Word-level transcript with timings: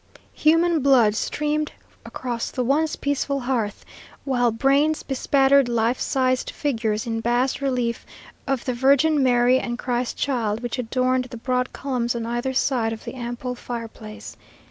Human 0.33 0.79
blood 0.81 1.13
streamed 1.13 1.73
across 2.03 2.49
the 2.49 2.63
once 2.63 2.95
peaceful 2.95 3.41
hearth, 3.41 3.85
while 4.25 4.49
brains 4.49 5.03
bespattered 5.03 5.69
life 5.69 5.99
sized 5.99 6.49
figures 6.49 7.05
in 7.05 7.19
bas 7.21 7.61
relief 7.61 8.03
of 8.47 8.65
the 8.65 8.73
Virgin 8.73 9.21
Mary 9.21 9.59
and 9.59 9.77
Christ 9.77 10.17
Child 10.17 10.61
which 10.61 10.79
adorned 10.79 11.25
the 11.25 11.37
broad 11.37 11.71
columns 11.71 12.15
on 12.15 12.25
either 12.25 12.51
side 12.55 12.93
of 12.93 13.05
the 13.05 13.13
ample 13.13 13.53
fireplace. 13.53 14.35